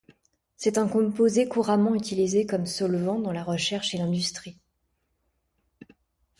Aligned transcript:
C'est 0.57 0.79
un 0.79 0.87
composé 0.87 1.47
couramment 1.47 1.93
utilisé 1.93 2.47
comme 2.47 2.65
solvant 2.65 3.19
dans 3.19 3.31
la 3.31 3.43
recherche 3.43 3.93
et 3.93 3.99
l'industrie. 3.99 4.57